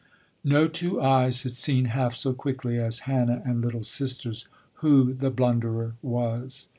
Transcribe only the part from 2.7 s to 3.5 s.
as Hannah